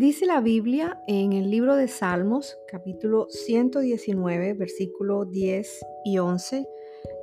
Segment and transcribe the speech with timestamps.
[0.00, 6.66] Dice la Biblia en el libro de Salmos, capítulo 119, versículo 10 y 11,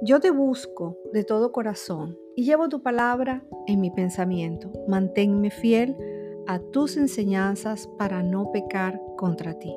[0.04, 4.72] Yo te busco de todo corazón y llevo tu palabra en mi pensamiento.
[4.88, 5.98] Manténme fiel
[6.46, 9.74] a tus enseñanzas para no pecar contra ti.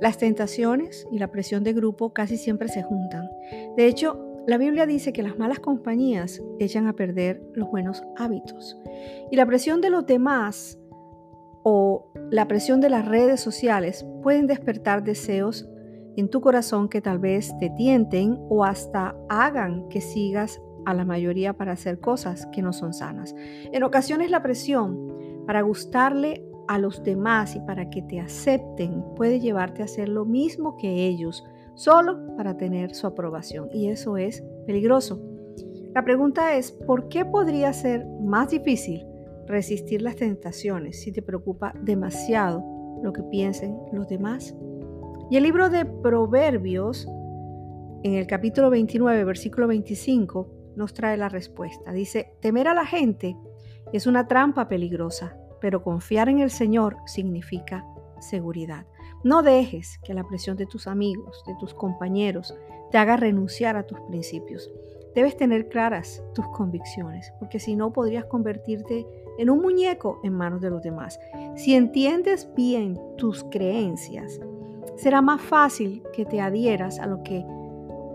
[0.00, 3.28] Las tentaciones y la presión de grupo casi siempre se juntan.
[3.76, 8.78] De hecho, la Biblia dice que las malas compañías echan a perder los buenos hábitos.
[9.30, 10.78] Y la presión de los demás
[11.62, 15.68] o la presión de las redes sociales pueden despertar deseos
[16.16, 21.04] en tu corazón que tal vez te tienten o hasta hagan que sigas a la
[21.04, 23.34] mayoría para hacer cosas que no son sanas.
[23.72, 25.12] En ocasiones la presión
[25.46, 30.24] para gustarle a los demás y para que te acepten puede llevarte a hacer lo
[30.24, 33.68] mismo que ellos, solo para tener su aprobación.
[33.72, 35.20] Y eso es peligroso.
[35.94, 39.06] La pregunta es, ¿por qué podría ser más difícil
[39.48, 42.62] resistir las tentaciones si te preocupa demasiado
[43.02, 44.54] lo que piensen los demás.
[45.30, 47.06] Y el libro de Proverbios,
[48.02, 51.92] en el capítulo 29, versículo 25, nos trae la respuesta.
[51.92, 53.36] Dice, temer a la gente
[53.92, 57.84] es una trampa peligrosa, pero confiar en el Señor significa
[58.20, 58.86] seguridad.
[59.24, 62.54] No dejes que la presión de tus amigos, de tus compañeros,
[62.90, 64.70] te haga renunciar a tus principios.
[65.14, 69.06] Debes tener claras tus convicciones, porque si no podrías convertirte
[69.38, 71.18] en un muñeco en manos de los demás.
[71.56, 74.40] Si entiendes bien tus creencias,
[74.96, 77.44] será más fácil que te adhieras a lo que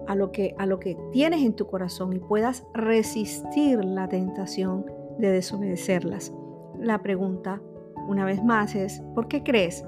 [0.06, 4.86] a lo que a lo que tienes en tu corazón y puedas resistir la tentación
[5.18, 6.34] de desobedecerlas.
[6.78, 7.62] La pregunta,
[8.08, 9.86] una vez más, es ¿por qué crees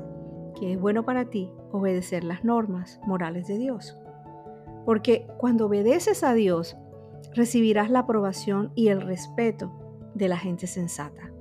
[0.58, 3.98] que es bueno para ti obedecer las normas morales de Dios?
[4.86, 6.78] Porque cuando obedeces a Dios,
[7.34, 9.72] recibirás la aprobación y el respeto
[10.14, 11.32] de la gente sensata.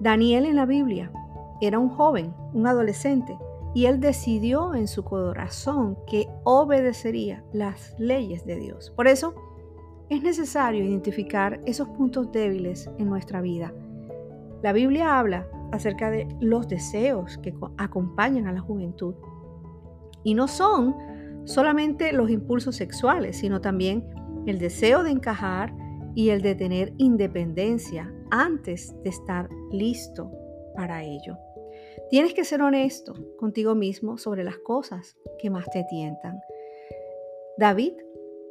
[0.00, 1.12] Daniel en la Biblia
[1.60, 3.36] era un joven, un adolescente,
[3.74, 8.92] y él decidió en su corazón que obedecería las leyes de Dios.
[8.96, 9.34] Por eso
[10.08, 13.72] es necesario identificar esos puntos débiles en nuestra vida.
[14.62, 19.14] La Biblia habla acerca de los deseos que acompañan a la juventud.
[20.24, 20.96] Y no son
[21.44, 24.04] solamente los impulsos sexuales, sino también
[24.46, 25.72] el deseo de encajar
[26.14, 30.30] y el de tener independencia antes de estar listo
[30.74, 31.36] para ello.
[32.10, 36.40] Tienes que ser honesto contigo mismo sobre las cosas que más te tientan.
[37.58, 37.92] David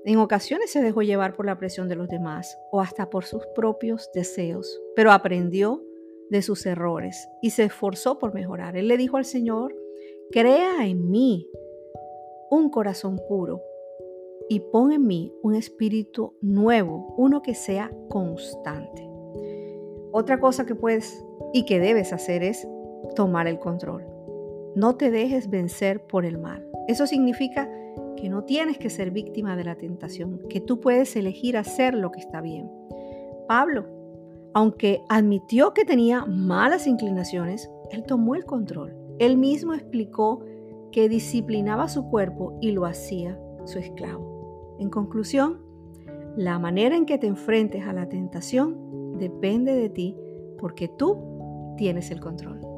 [0.06, 3.46] en ocasiones se dejó llevar por la presión de los demás o hasta por sus
[3.48, 5.84] propios deseos, pero aprendió
[6.30, 8.78] de sus errores y se esforzó por mejorar.
[8.78, 9.76] Él le dijo al Señor,
[10.32, 11.50] crea en mí
[12.50, 13.62] un corazón puro
[14.50, 19.08] y pon en mí un espíritu nuevo, uno que sea constante.
[20.12, 21.24] Otra cosa que puedes
[21.54, 22.68] y que debes hacer es
[23.16, 24.06] tomar el control.
[24.76, 26.68] No te dejes vencer por el mal.
[26.88, 27.70] Eso significa
[28.18, 32.12] que no tienes que ser víctima de la tentación, que tú puedes elegir hacer lo
[32.12, 32.72] que está bien.
[33.48, 33.86] Pablo,
[34.54, 38.96] aunque admitió que tenía malas inclinaciones, él tomó el control.
[39.20, 40.44] Él mismo explicó
[40.92, 44.39] que disciplinaba su cuerpo y lo hacía su esclavo.
[44.80, 45.60] En conclusión,
[46.36, 50.16] la manera en que te enfrentes a la tentación depende de ti
[50.58, 52.69] porque tú tienes el control.